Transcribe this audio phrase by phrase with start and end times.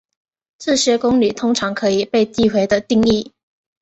[0.57, 3.31] 这些公理通常可以被递回地定义。